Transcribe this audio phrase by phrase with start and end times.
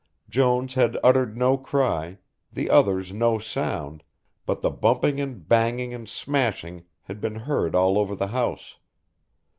[0.27, 2.17] Jones had uttered no cry,
[2.51, 4.01] the others no sound,
[4.47, 8.77] but the bumping and banging and smashing had been heard all over the house.